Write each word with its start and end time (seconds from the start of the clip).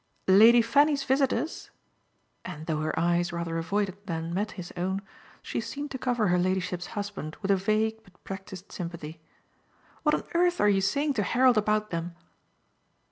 "Lady 0.27 0.63
Fanny's 0.63 1.03
visitors?" 1.03 1.69
and, 2.43 2.65
though 2.65 2.79
her 2.81 2.99
eyes 2.99 3.31
rather 3.31 3.59
avoided 3.59 3.95
than 4.07 4.33
met 4.33 4.53
his 4.53 4.73
own, 4.75 5.03
she 5.43 5.61
seemed 5.61 5.91
to 5.91 5.99
cover 5.99 6.29
her 6.29 6.39
ladyship's 6.39 6.87
husband 6.97 7.37
with 7.43 7.51
a 7.51 7.55
vague 7.55 8.03
but 8.03 8.23
practised 8.23 8.71
sympathy. 8.71 9.21
"What 10.01 10.15
on 10.15 10.23
earth 10.33 10.59
are 10.59 10.67
you 10.69 10.81
saying 10.81 11.13
to 11.21 11.21
Harold 11.21 11.55
about 11.55 11.91
them?" 11.91 12.15